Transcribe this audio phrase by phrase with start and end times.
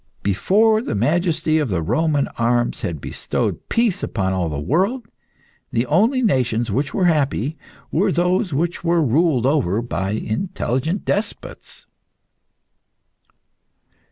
[0.23, 5.07] Before the majesty of the Roman arms had bestowed peace upon all the world,
[5.71, 7.55] the only nations which were happy
[7.91, 11.85] were those which were ruled over by intelligent despots.